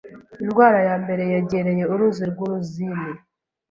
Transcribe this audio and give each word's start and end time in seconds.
Indwara 0.43 0.79
ya 0.87 0.95
mbere 1.03 1.23
yegereye 1.31 1.83
uruzi 1.93 2.23
rw'uruzini 2.31 3.09